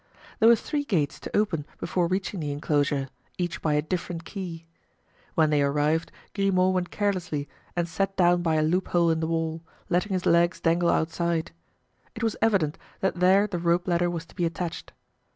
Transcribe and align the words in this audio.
There 0.39 0.49
were 0.49 0.55
three 0.55 0.83
gates 0.83 1.19
to 1.19 1.37
open 1.37 1.63
before 1.79 2.07
reaching 2.07 2.39
the 2.39 2.51
inclosure, 2.51 3.09
each 3.37 3.61
by 3.61 3.75
a 3.75 3.83
different 3.83 4.25
key. 4.25 4.65
When 5.35 5.51
they 5.51 5.61
arrived 5.61 6.11
Grimaud 6.33 6.71
went 6.73 6.89
carelessly 6.89 7.47
and 7.75 7.87
sat 7.87 8.15
down 8.17 8.41
by 8.41 8.55
a 8.55 8.63
loophole 8.63 9.11
in 9.11 9.19
the 9.19 9.27
wall, 9.27 9.61
letting 9.89 10.13
his 10.13 10.25
legs 10.25 10.59
dangle 10.59 10.89
outside. 10.89 11.51
It 12.15 12.23
was 12.23 12.35
evident 12.41 12.79
that 13.01 13.17
there 13.19 13.45
the 13.45 13.59
rope 13.59 13.87
ladder 13.87 14.09
was 14.09 14.25
to 14.25 14.35
be 14.35 14.43
attached. 14.43 14.91